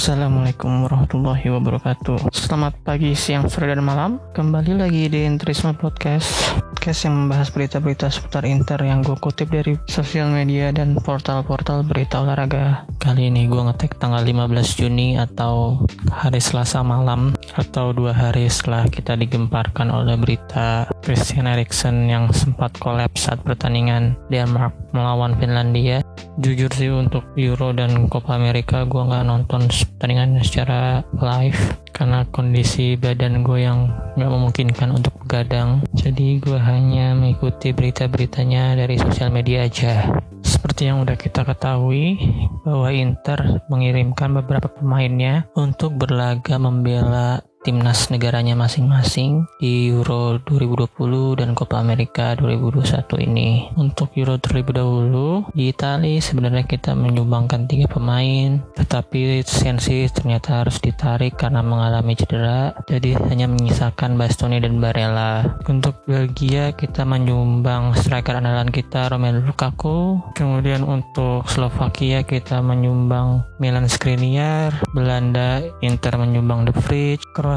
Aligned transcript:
Assalamualaikum 0.00 0.88
warahmatullahi 0.88 1.52
wabarakatuh. 1.60 2.32
Selamat 2.32 2.72
pagi, 2.88 3.12
siang, 3.12 3.52
sore, 3.52 3.68
dan 3.68 3.84
malam. 3.84 4.16
Kembali 4.32 4.80
lagi 4.80 5.12
di 5.12 5.28
Intrisme 5.28 5.76
Podcast. 5.76 6.56
Podcast 6.56 7.04
yang 7.04 7.28
membahas 7.28 7.52
berita-berita 7.52 8.08
seputar 8.08 8.48
Inter 8.48 8.80
Yang 8.80 9.12
gue 9.12 9.16
kutip 9.20 9.52
dari 9.52 9.76
sosial 9.92 10.32
media 10.32 10.72
dan 10.72 10.96
portal-portal 10.96 11.84
berita 11.84 12.24
olahraga. 12.24 12.88
Kali 12.96 13.28
ini 13.28 13.44
gue 13.44 13.60
ngetek 13.60 14.00
tanggal 14.00 14.24
15 14.24 14.80
Juni 14.80 15.20
atau 15.20 15.84
hari 16.08 16.40
Selasa 16.40 16.80
malam 16.80 17.36
Atau 17.60 17.92
dua 17.92 18.16
hari 18.16 18.48
setelah 18.48 18.88
kita 18.88 19.20
digemparkan 19.20 19.92
oleh 19.92 20.16
berita 20.16 20.88
Christian 21.04 21.44
Eriksen 21.44 22.08
yang 22.08 22.32
sempat 22.32 22.72
kolaps 22.80 23.28
saat 23.28 23.44
pertandingan 23.44 24.16
Denmark 24.32 24.72
melawan 24.96 25.36
Finlandia 25.36 26.00
jujur 26.40 26.72
sih 26.72 26.88
untuk 26.88 27.36
Euro 27.36 27.76
dan 27.76 28.08
Copa 28.08 28.40
America 28.40 28.88
gue 28.88 29.02
nggak 29.04 29.28
nonton 29.28 29.68
pertandingan 29.68 30.40
secara 30.40 31.04
live 31.20 31.60
karena 31.92 32.24
kondisi 32.32 32.96
badan 32.96 33.44
gue 33.44 33.60
yang 33.60 33.92
nggak 34.16 34.32
memungkinkan 34.32 34.88
untuk 34.96 35.12
begadang. 35.20 35.84
Jadi 35.92 36.40
gue 36.40 36.56
hanya 36.56 37.12
mengikuti 37.12 37.76
berita-beritanya 37.76 38.72
dari 38.72 38.96
sosial 38.96 39.28
media 39.28 39.68
aja. 39.68 40.08
Seperti 40.40 40.88
yang 40.88 41.04
udah 41.04 41.20
kita 41.20 41.44
ketahui 41.44 42.16
bahwa 42.64 42.88
Inter 42.88 43.60
mengirimkan 43.68 44.32
beberapa 44.32 44.72
pemainnya 44.72 45.44
untuk 45.52 46.00
berlaga 46.00 46.56
membela 46.56 47.44
timnas 47.60 48.08
negaranya 48.08 48.56
masing-masing 48.56 49.44
di 49.60 49.92
Euro 49.92 50.40
2020 50.48 51.44
dan 51.44 51.52
Copa 51.52 51.76
America 51.76 52.32
2021 52.40 53.20
ini. 53.20 53.68
Untuk 53.76 54.16
Euro 54.16 54.40
terlebih 54.40 54.80
dahulu, 54.80 55.44
di 55.52 55.68
Italia 55.68 56.16
sebenarnya 56.16 56.64
kita 56.64 56.96
menyumbangkan 56.96 57.68
tiga 57.68 57.84
pemain, 57.92 58.64
tetapi 58.80 59.44
Sensi 59.44 60.08
ternyata 60.08 60.64
harus 60.64 60.80
ditarik 60.80 61.36
karena 61.36 61.60
mengalami 61.60 62.16
cedera, 62.16 62.72
jadi 62.88 63.20
hanya 63.28 63.52
menyisakan 63.52 64.16
Bastoni 64.16 64.56
dan 64.64 64.80
Barella. 64.80 65.60
Untuk 65.68 66.00
Belgia 66.08 66.72
kita 66.72 67.04
menyumbang 67.04 67.92
striker 67.92 68.40
andalan 68.40 68.72
kita 68.72 69.12
Romelu 69.12 69.44
Lukaku, 69.44 70.16
kemudian 70.32 70.80
untuk 70.80 71.44
Slovakia 71.44 72.24
kita 72.24 72.64
menyumbang 72.64 73.44
Milan 73.60 73.84
Skriniar, 73.84 74.72
Belanda 74.96 75.60
Inter 75.84 76.16
menyumbang 76.16 76.64
Vrij, 76.70 77.20
Kroasia, 77.34 77.49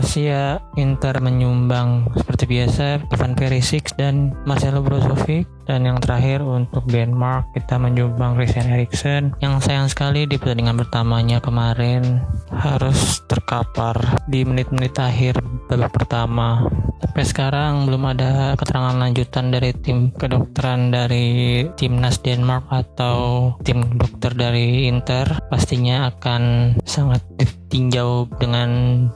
Inter 0.79 1.21
menyumbang 1.21 2.09
seperti 2.17 2.49
biasa 2.49 3.05
Ivan 3.13 3.37
Perisic 3.37 3.93
dan 3.93 4.33
Marcelo 4.47 4.81
Brozovic 4.81 5.45
dan 5.63 5.87
yang 5.87 5.99
terakhir 6.03 6.43
untuk 6.43 6.83
Denmark 6.87 7.55
kita 7.55 7.79
menyumbang 7.79 8.35
Christian 8.35 8.71
Eriksen. 8.71 9.23
Yang 9.39 9.69
sayang 9.69 9.87
sekali 9.87 10.27
di 10.27 10.35
pertandingan 10.35 10.79
pertamanya 10.79 11.37
kemarin 11.39 12.23
harus 12.51 13.23
terkapar 13.27 13.95
di 14.27 14.43
menit-menit 14.43 14.95
akhir 14.99 15.39
babak 15.71 15.91
pertama. 15.95 16.67
Sampai 17.03 17.23
sekarang 17.27 17.85
belum 17.85 18.15
ada 18.15 18.55
keterangan 18.55 18.95
lanjutan 18.95 19.51
dari 19.51 19.75
tim 19.75 20.15
kedokteran 20.15 20.89
dari 20.89 21.61
timnas 21.75 22.23
Denmark 22.23 22.71
atau 22.71 23.51
tim 23.61 23.83
dokter 23.99 24.31
dari 24.31 24.87
Inter. 24.87 25.27
Pastinya 25.51 26.09
akan 26.09 26.75
sangat 26.87 27.21
ditinjau 27.35 28.31
dengan 28.39 28.69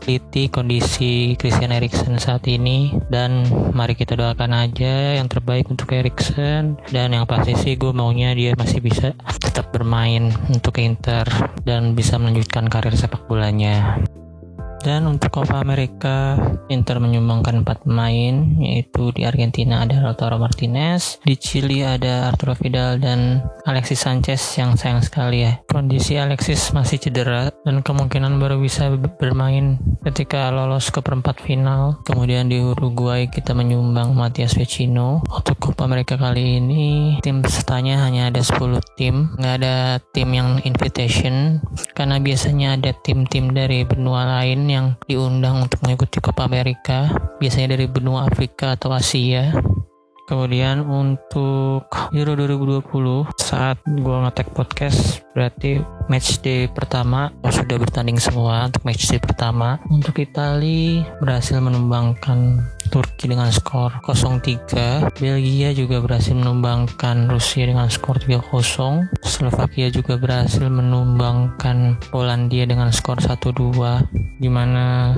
teliti 0.04 0.52
kondisi 0.52 1.40
Christian 1.40 1.74
Eriksen 1.74 2.20
saat 2.20 2.46
ini. 2.52 2.92
Dan 3.08 3.48
mari 3.72 3.96
kita 3.96 4.20
doakan 4.20 4.52
aja 4.52 5.18
yang 5.18 5.32
terbaik 5.32 5.72
untuk 5.72 5.96
Eriksen 5.96 6.37
dan 6.38 7.08
yang 7.10 7.26
pasti 7.26 7.58
sih 7.58 7.74
gue 7.76 7.90
maunya 7.90 8.32
dia 8.38 8.54
masih 8.54 8.80
bisa 8.80 9.18
tetap 9.42 9.74
bermain 9.74 10.30
untuk 10.54 10.78
Inter 10.78 11.26
dan 11.66 11.98
bisa 11.98 12.22
melanjutkan 12.22 12.70
karir 12.70 12.94
sepak 12.94 13.26
bolanya. 13.26 13.98
Dan 14.82 15.10
untuk 15.10 15.42
Copa 15.42 15.60
America, 15.60 16.38
Inter 16.70 17.02
menyumbangkan 17.02 17.66
4 17.66 17.84
pemain, 17.84 18.36
yaitu 18.62 19.12
di 19.12 19.26
Argentina 19.28 19.84
ada 19.84 20.00
Lautaro 20.00 20.38
Martinez, 20.40 21.20
di 21.26 21.36
Chili 21.36 21.82
ada 21.84 22.30
Arturo 22.32 22.54
Vidal 22.56 23.02
dan 23.02 23.42
Alexis 23.68 24.06
Sanchez 24.06 24.40
yang 24.56 24.80
sayang 24.80 25.04
sekali 25.04 25.44
ya. 25.44 25.60
Kondisi 25.68 26.16
Alexis 26.16 26.72
masih 26.72 27.02
cedera 27.02 27.52
dan 27.66 27.82
kemungkinan 27.82 28.40
baru 28.40 28.62
bisa 28.62 28.94
bermain 29.20 29.82
ketika 30.08 30.54
lolos 30.54 30.88
ke 30.94 31.04
perempat 31.04 31.42
final. 31.42 32.00
Kemudian 32.08 32.48
di 32.48 32.62
Uruguay 32.62 33.28
kita 33.28 33.52
menyumbang 33.58 34.16
Matias 34.16 34.56
Vecino. 34.56 35.26
Untuk 35.28 35.60
Copa 35.60 35.84
America 35.84 36.16
kali 36.16 36.64
ini, 36.64 37.18
tim 37.26 37.44
pesertanya 37.44 38.08
hanya 38.08 38.32
ada 38.32 38.40
10 38.40 38.80
tim, 38.96 39.36
nggak 39.36 39.56
ada 39.64 40.00
tim 40.14 40.30
yang 40.32 40.64
invitation, 40.64 41.60
karena 41.92 42.22
biasanya 42.22 42.80
ada 42.80 42.92
tim-tim 43.04 43.52
dari 43.52 43.84
benua 43.84 44.24
lain 44.40 44.67
yang 44.68 44.88
diundang 45.08 45.64
untuk 45.64 45.80
mengikuti 45.84 46.20
Copa 46.20 46.46
America, 46.46 47.10
biasanya 47.40 47.80
dari 47.80 47.88
benua 47.88 48.28
Afrika 48.28 48.76
atau 48.76 48.92
Asia. 48.94 49.56
Kemudian 50.28 50.84
untuk 50.84 51.88
Euro 52.12 52.36
2020 52.36 53.32
saat 53.40 53.80
gue 53.88 54.18
ngetek 54.28 54.52
podcast 54.52 55.24
berarti 55.32 55.80
match 56.12 56.44
day 56.44 56.68
pertama 56.68 57.32
oh, 57.48 57.54
sudah 57.54 57.80
bertanding 57.80 58.20
semua 58.20 58.68
untuk 58.68 58.84
match 58.84 59.08
day 59.08 59.24
pertama. 59.24 59.80
Untuk 59.88 60.20
Italia 60.20 61.08
berhasil 61.24 61.64
menumbangkan 61.64 62.60
Turki 62.90 63.30
dengan 63.30 63.54
skor 63.54 64.02
0-3. 64.04 65.14
Belgia 65.22 65.70
juga 65.78 66.02
berhasil 66.02 66.34
menumbangkan 66.34 67.30
Rusia 67.30 67.70
dengan 67.70 67.88
skor 67.88 68.18
3-0. 68.20 69.14
Slovakia 69.22 69.88
juga 69.94 70.18
berhasil 70.18 70.66
menumbangkan 70.66 72.02
Polandia 72.10 72.66
dengan 72.66 72.90
skor 72.90 73.22
1-2 73.22 74.40
di 74.42 74.50
mana 74.50 75.14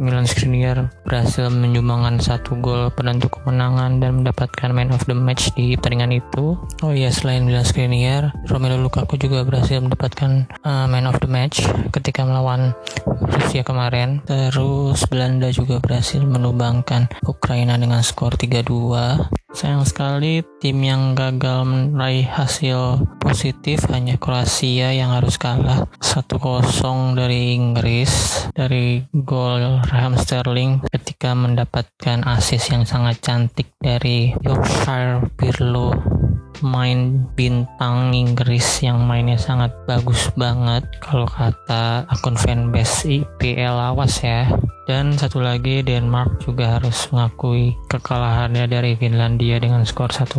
Milan 0.00 0.24
Skriniar 0.26 0.90
berhasil 1.04 1.52
menyumbangkan 1.52 2.18
satu 2.18 2.56
gol 2.58 2.88
penentu 2.96 3.28
kemenangan 3.28 4.00
dan 4.00 4.20
mendapat 4.20 4.40
mendapatkan 4.40 4.72
man 4.72 4.88
of 4.96 5.04
the 5.04 5.12
match 5.12 5.52
di 5.52 5.76
pertandingan 5.76 6.24
itu. 6.24 6.56
Oh 6.80 6.92
iya, 6.96 7.12
selain 7.12 7.44
Milan 7.44 7.60
Skriniar, 7.60 8.32
Romelu 8.48 8.80
Lukaku 8.80 9.20
juga 9.20 9.44
berhasil 9.44 9.84
mendapatkan 9.84 10.48
uh, 10.64 10.88
man 10.88 11.04
of 11.04 11.20
the 11.20 11.28
match 11.28 11.60
ketika 11.92 12.24
melawan 12.24 12.72
Rusia 13.20 13.60
kemarin. 13.60 14.24
Terus 14.24 15.04
Belanda 15.12 15.52
juga 15.52 15.76
berhasil 15.76 16.24
menumbangkan 16.24 17.09
Ukraina 17.26 17.76
dengan 17.76 18.02
skor 18.04 18.36
3-2. 18.36 19.50
Sayang 19.50 19.82
sekali 19.82 20.46
tim 20.62 20.78
yang 20.78 21.18
gagal 21.18 21.66
meraih 21.66 22.24
hasil 22.24 23.02
positif 23.18 23.82
hanya 23.90 24.14
Kroasia 24.14 24.94
yang 24.94 25.10
harus 25.10 25.34
kalah 25.36 25.90
1-0 25.98 26.38
dari 27.18 27.58
Inggris 27.58 28.46
dari 28.54 29.02
gol 29.10 29.82
Raheem 29.90 30.14
Sterling 30.14 30.72
ketika 30.94 31.34
mendapatkan 31.34 32.22
assist 32.30 32.70
yang 32.70 32.86
sangat 32.86 33.18
cantik 33.22 33.74
dari 33.82 34.30
Yorkshire 34.46 35.26
Pirlo 35.34 36.19
main 36.60 37.26
bintang 37.34 38.12
Inggris 38.12 38.84
yang 38.84 39.04
mainnya 39.04 39.36
sangat 39.36 39.72
bagus 39.84 40.30
banget 40.36 40.84
kalau 41.00 41.28
kata 41.28 42.04
akun 42.08 42.36
fanbase 42.36 43.24
IPL 43.24 43.76
awas 43.76 44.20
ya 44.20 44.48
dan 44.84 45.16
satu 45.16 45.40
lagi 45.40 45.80
Denmark 45.84 46.44
juga 46.44 46.80
harus 46.80 47.08
mengakui 47.12 47.76
kekalahannya 47.88 48.66
dari 48.68 48.96
Finlandia 48.96 49.60
dengan 49.60 49.84
skor 49.84 50.12
1-0 50.12 50.30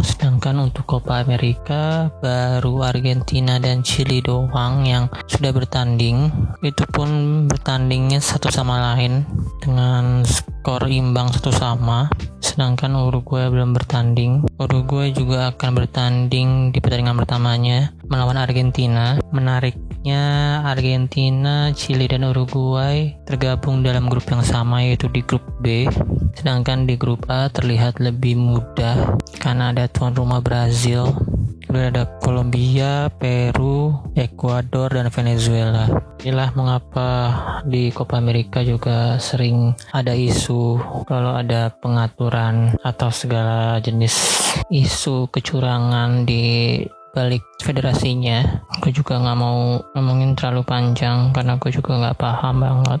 Sedangkan 0.00 0.56
untuk 0.56 0.88
Copa 0.88 1.20
America 1.20 2.08
baru 2.24 2.80
Argentina 2.80 3.60
dan 3.60 3.84
Chili 3.84 4.24
doang 4.24 4.88
yang 4.88 5.12
sudah 5.28 5.52
bertanding. 5.52 6.32
Itu 6.64 6.88
pun 6.88 7.44
bertandingnya 7.44 8.24
satu 8.24 8.48
sama 8.48 8.80
lain 8.80 9.28
dengan 9.60 10.24
skor 10.24 10.88
imbang 10.88 11.28
satu 11.28 11.52
sama. 11.52 12.08
Sedangkan 12.52 12.92
Uruguay 13.00 13.48
belum 13.48 13.72
bertanding. 13.72 14.44
Uruguay 14.60 15.08
juga 15.16 15.56
akan 15.56 15.70
bertanding 15.72 16.68
di 16.68 16.84
pertandingan 16.84 17.16
pertamanya 17.16 17.96
melawan 18.12 18.36
Argentina. 18.36 19.16
Menariknya 19.32 20.60
Argentina, 20.60 21.72
Chili 21.72 22.04
dan 22.04 22.28
Uruguay 22.28 23.16
tergabung 23.24 23.80
dalam 23.80 24.04
grup 24.04 24.28
yang 24.28 24.44
sama 24.44 24.84
yaitu 24.84 25.08
di 25.08 25.24
grup 25.24 25.40
B. 25.64 25.88
Sedangkan 26.36 26.84
di 26.84 27.00
grup 27.00 27.24
A 27.32 27.48
terlihat 27.48 28.04
lebih 28.04 28.36
mudah 28.36 29.16
karena 29.40 29.72
ada 29.72 29.88
tuan 29.88 30.12
rumah 30.12 30.44
Brazil, 30.44 31.08
kemudian 31.72 31.96
ada 31.96 32.04
Kolombia, 32.20 33.08
Peru, 33.16 33.96
Ekuador, 34.12 34.92
dan 34.92 35.08
Venezuela. 35.08 35.88
Inilah 36.20 36.52
mengapa 36.52 37.08
di 37.64 37.88
Copa 37.88 38.20
America 38.20 38.60
juga 38.60 39.16
sering 39.16 39.72
ada 39.88 40.12
isu 40.12 40.76
kalau 41.08 41.32
ada 41.32 41.72
pengaturan 41.72 42.76
atau 42.84 43.08
segala 43.08 43.80
jenis 43.80 44.12
isu 44.68 45.32
kecurangan 45.32 46.28
di 46.28 46.76
balik 47.16 47.40
federasinya. 47.64 48.68
Aku 48.76 48.92
juga 48.92 49.16
nggak 49.16 49.38
mau 49.40 49.80
ngomongin 49.96 50.36
terlalu 50.36 50.68
panjang 50.68 51.32
karena 51.32 51.56
aku 51.56 51.72
juga 51.72 51.96
nggak 51.96 52.20
paham 52.20 52.60
banget 52.60 53.00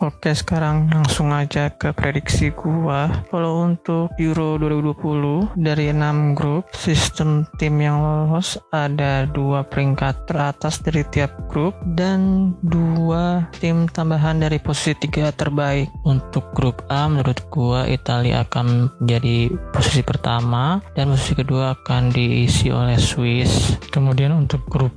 Oke, 0.00 0.32
sekarang 0.32 0.88
langsung 0.88 1.28
aja 1.28 1.68
ke 1.76 1.92
prediksi 1.92 2.48
gua. 2.56 3.12
Kalau 3.28 3.68
untuk 3.68 4.08
Euro 4.16 4.56
2020 4.56 5.52
dari 5.60 5.92
6 5.92 6.32
grup, 6.32 6.72
sistem 6.72 7.44
tim 7.60 7.76
yang 7.76 8.00
lolos 8.00 8.56
ada 8.72 9.28
dua 9.28 9.60
peringkat 9.60 10.24
teratas 10.24 10.80
dari 10.80 11.04
tiap 11.12 11.52
grup 11.52 11.76
dan 12.00 12.52
dua 12.64 13.44
tim 13.60 13.84
tambahan 13.92 14.40
dari 14.40 14.56
posisi 14.56 14.96
tiga 15.04 15.36
terbaik. 15.36 15.92
Untuk 16.08 16.48
grup 16.56 16.80
A, 16.88 17.04
menurut 17.04 17.36
gua 17.52 17.84
Italia 17.84 18.48
akan 18.48 18.88
menjadi 19.04 19.52
posisi 19.68 20.00
pertama 20.00 20.80
dan 20.96 21.12
posisi 21.12 21.36
kedua 21.36 21.76
akan 21.76 22.08
diisi 22.08 22.72
oleh 22.72 22.96
Swiss. 22.96 23.76
Kemudian 23.92 24.32
untuk 24.32 24.64
grup 24.64 24.96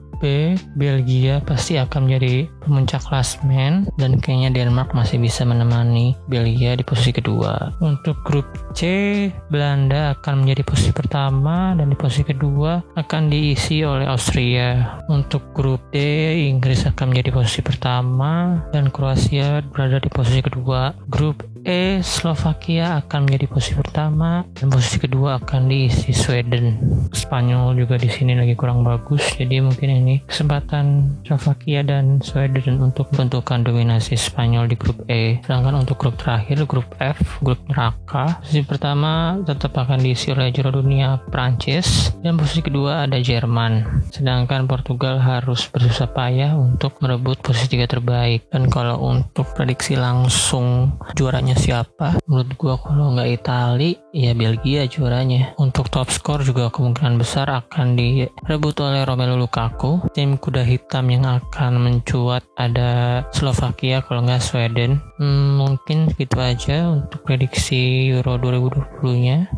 Belgia 0.80 1.44
pasti 1.44 1.76
akan 1.76 2.08
menjadi 2.08 2.48
pemuncak 2.64 3.04
klasmen 3.04 3.86
dan 4.00 4.18
kayaknya 4.18 4.64
Denmark 4.64 4.96
masih 4.96 5.20
bisa 5.20 5.44
menemani 5.44 6.16
Belgia 6.32 6.80
di 6.80 6.84
posisi 6.88 7.12
kedua. 7.12 7.76
Untuk 7.84 8.16
grup 8.24 8.48
C, 8.72 9.28
Belanda 9.52 10.16
akan 10.16 10.48
menjadi 10.48 10.64
posisi 10.64 10.92
pertama 10.96 11.76
dan 11.76 11.92
di 11.92 11.98
posisi 12.00 12.24
kedua 12.24 12.80
akan 12.96 13.28
diisi 13.28 13.84
oleh 13.84 14.08
Austria. 14.08 15.00
Untuk 15.12 15.52
grup 15.52 15.84
D, 15.92 16.00
Inggris 16.48 16.88
akan 16.88 17.12
menjadi 17.12 17.30
posisi 17.36 17.60
pertama 17.60 18.64
dan 18.72 18.90
Kroasia 18.90 19.62
berada 19.70 20.00
di 20.00 20.10
posisi 20.10 20.40
kedua. 20.40 20.96
Grup 21.12 21.44
E 21.64 22.04
Slovakia 22.04 23.00
akan 23.00 23.24
menjadi 23.24 23.48
posisi 23.48 23.72
pertama 23.80 24.44
dan 24.52 24.68
posisi 24.68 25.00
kedua 25.00 25.40
akan 25.40 25.72
diisi 25.72 26.12
Sweden. 26.12 26.76
Spanyol 27.16 27.80
juga 27.80 27.96
di 27.96 28.12
sini 28.12 28.36
lagi 28.36 28.52
kurang 28.52 28.84
bagus, 28.84 29.24
jadi 29.40 29.64
mungkin 29.64 30.04
ini 30.04 30.20
kesempatan 30.28 31.16
Slovakia 31.24 31.80
dan 31.80 32.20
Sweden 32.20 32.84
untuk 32.84 33.08
bentukan 33.16 33.64
dominasi 33.64 34.20
Spanyol 34.20 34.68
di 34.68 34.76
grup 34.76 35.08
E. 35.08 35.40
Sedangkan 35.48 35.80
untuk 35.88 36.04
grup 36.04 36.20
terakhir, 36.20 36.68
grup 36.68 36.88
F, 37.00 37.40
grup 37.40 37.64
neraka, 37.72 38.44
posisi 38.44 38.68
pertama 38.68 39.40
tetap 39.48 39.72
akan 39.80 40.04
diisi 40.04 40.36
oleh 40.36 40.52
juara 40.52 40.76
dunia 40.76 41.16
Prancis 41.32 42.12
dan 42.20 42.36
posisi 42.36 42.60
kedua 42.60 43.08
ada 43.08 43.16
Jerman. 43.24 44.04
Sedangkan 44.12 44.68
Portugal 44.68 45.16
harus 45.16 45.64
bersusah 45.72 46.12
payah 46.12 46.60
untuk 46.60 47.00
merebut 47.00 47.40
posisi 47.40 47.80
tiga 47.80 47.88
terbaik. 47.88 48.52
Dan 48.52 48.68
kalau 48.68 49.00
untuk 49.00 49.48
prediksi 49.56 49.96
langsung 49.96 51.00
juaranya 51.16 51.53
siapa? 51.58 52.20
Menurut 52.30 52.52
gua 52.60 52.76
kalau 52.78 53.14
nggak 53.16 53.30
Itali 53.42 53.92
ya 54.14 54.32
Belgia 54.38 54.86
juaranya. 54.86 55.58
Untuk 55.58 55.90
top 55.90 56.10
skor 56.14 56.46
juga 56.46 56.70
kemungkinan 56.70 57.18
besar 57.18 57.50
akan 57.50 57.98
direbut 57.98 58.78
oleh 58.82 59.04
Romelu 59.04 59.40
Lukaku. 59.40 60.04
Tim 60.14 60.38
kuda 60.38 60.62
hitam 60.66 61.10
yang 61.10 61.26
akan 61.26 61.82
mencuat 61.82 62.46
ada 62.60 63.24
Slovakia 63.34 64.06
kalau 64.06 64.26
nggak 64.26 64.44
Sweden. 64.44 65.02
Hmm, 65.18 65.58
mungkin 65.58 66.12
gitu 66.16 66.38
aja 66.38 66.90
untuk 66.90 67.26
prediksi 67.26 68.10
Euro 68.14 68.38
2020 68.38 69.26
nya 69.26 69.50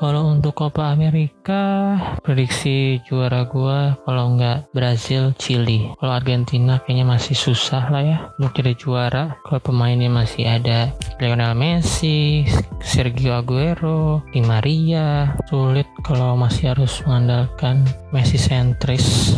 kalau 0.00 0.32
untuk 0.32 0.56
Copa 0.56 0.96
America, 0.96 1.92
prediksi 2.24 3.04
juara 3.04 3.44
gua 3.44 4.00
kalau 4.08 4.32
nggak 4.32 4.72
Brazil, 4.72 5.36
Chili. 5.36 5.92
Kalau 6.00 6.16
Argentina 6.16 6.80
kayaknya 6.80 7.04
masih 7.04 7.36
susah 7.36 7.92
lah 7.92 8.00
ya 8.00 8.18
untuk 8.40 8.56
jadi 8.56 8.72
juara. 8.72 9.36
Kalau 9.44 9.60
pemainnya 9.60 10.08
masih 10.08 10.48
ada 10.48 10.88
Lionel 11.20 11.52
Messi, 11.52 12.48
Sergio 12.80 13.36
Aguero, 13.36 14.24
Di 14.32 14.40
Maria. 14.40 15.36
Sulit 15.52 15.86
kalau 16.00 16.32
masih 16.32 16.72
harus 16.72 17.04
mengandalkan 17.04 17.84
Messi 18.08 18.40
sentris. 18.40 19.36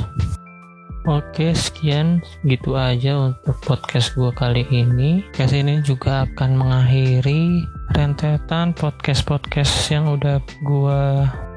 Oke, 1.02 1.50
sekian 1.50 2.22
gitu 2.46 2.78
aja 2.78 3.18
untuk 3.18 3.58
podcast 3.66 4.14
gue 4.14 4.30
kali 4.38 4.62
ini. 4.70 5.26
Podcast 5.34 5.58
ini 5.58 5.82
juga 5.82 6.22
akan 6.30 6.54
mengakhiri 6.54 7.66
rentetan 7.90 8.70
podcast-podcast 8.70 9.90
yang 9.90 10.14
udah 10.14 10.38
gue 10.62 11.02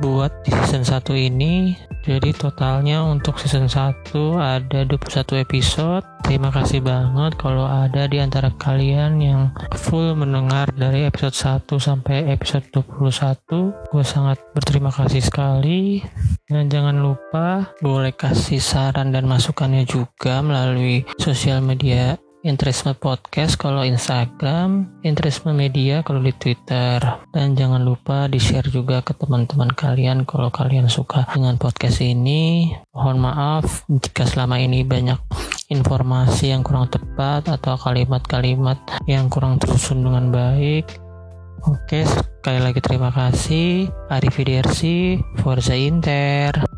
buat 0.02 0.34
di 0.44 0.52
season 0.66 0.82
1 0.82 1.30
ini. 1.30 1.78
Jadi 2.02 2.34
totalnya 2.34 3.06
untuk 3.06 3.38
season 3.38 3.70
1 3.70 4.10
ada 4.34 4.82
21 4.82 5.38
episode. 5.38 6.02
Terima 6.26 6.50
kasih 6.50 6.82
banget 6.82 7.38
kalau 7.38 7.70
ada 7.70 8.10
di 8.10 8.18
antara 8.18 8.50
kalian 8.58 9.22
yang 9.22 9.54
full 9.78 10.18
mendengar 10.18 10.74
dari 10.74 11.06
episode 11.06 11.38
1 11.70 11.78
sampai 11.78 12.34
episode 12.34 12.66
21. 12.74 13.94
Gue 13.94 14.02
sangat 14.02 14.42
berterima 14.58 14.90
kasih 14.90 15.22
sekali. 15.22 16.02
Dan 16.46 16.70
jangan 16.70 17.02
lupa 17.02 17.74
boleh 17.82 18.14
kasih 18.14 18.62
saran 18.62 19.10
dan 19.10 19.26
masukannya 19.26 19.82
juga 19.90 20.46
melalui 20.46 21.02
sosial 21.18 21.58
media 21.66 22.22
Interisme 22.46 22.94
Podcast 22.94 23.58
kalau 23.58 23.82
Instagram, 23.82 25.02
Interisme 25.02 25.50
Media 25.58 26.06
kalau 26.06 26.22
di 26.22 26.30
Twitter. 26.38 27.02
Dan 27.34 27.58
jangan 27.58 27.82
lupa 27.82 28.30
di-share 28.30 28.70
juga 28.70 29.02
ke 29.02 29.18
teman-teman 29.18 29.74
kalian 29.74 30.30
kalau 30.30 30.54
kalian 30.54 30.86
suka 30.86 31.26
dengan 31.34 31.58
podcast 31.58 32.06
ini. 32.06 32.70
Mohon 32.94 33.18
maaf 33.26 33.82
jika 33.90 34.30
selama 34.30 34.62
ini 34.62 34.86
banyak 34.86 35.18
informasi 35.74 36.54
yang 36.54 36.62
kurang 36.62 36.86
tepat 36.94 37.50
atau 37.50 37.74
kalimat-kalimat 37.82 38.78
yang 39.10 39.34
kurang 39.34 39.58
tersusun 39.58 40.06
dengan 40.06 40.30
baik. 40.30 40.86
Oke, 41.66 42.06
sekali 42.46 42.62
lagi 42.62 42.78
terima 42.78 43.10
kasih. 43.10 43.90
Arrivederci, 44.06 45.18
Forza 45.42 45.74
Inter. 45.74 46.75